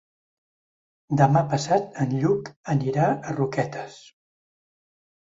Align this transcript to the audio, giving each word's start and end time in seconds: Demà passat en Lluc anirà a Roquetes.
Demà 1.21 1.43
passat 1.51 2.01
en 2.05 2.17
Lluc 2.23 2.51
anirà 2.77 3.13
a 3.13 3.39
Roquetes. 3.39 4.03